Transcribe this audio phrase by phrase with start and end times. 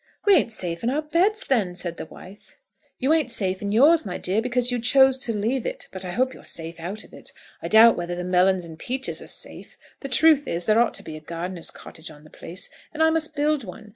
[0.25, 2.55] "We ain't safe in our beds, then," said the wife.
[2.97, 6.09] "You ain't safe in yours, my dear, because you chose to leave it; but I
[6.09, 7.31] hope you're safe out of it.
[7.61, 9.77] I doubt whether the melons and peaches are safe.
[9.99, 13.11] The truth is, there ought to be a gardener's cottage on the place, and I
[13.11, 13.89] must build one.